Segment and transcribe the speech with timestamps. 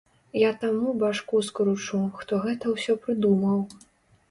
[0.43, 3.65] Я таму башку скручу, хто гэта ўсё прыдумаў.